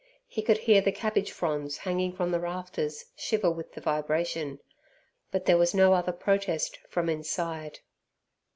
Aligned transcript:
He 0.25 0.41
could 0.41 0.57
hear 0.57 0.81
the 0.81 0.91
cabbage 0.91 1.31
fronds 1.31 1.77
hanging 1.77 2.15
from 2.15 2.31
the 2.31 2.39
rafters 2.39 3.05
shiver 3.15 3.51
with 3.51 3.73
the 3.73 3.81
vibration, 3.81 4.57
but 5.29 5.45
there 5.45 5.59
was 5.59 5.75
no 5.75 5.93
other 5.93 6.11
protest 6.11 6.77
from 6.89 7.07
inside. 7.07 7.81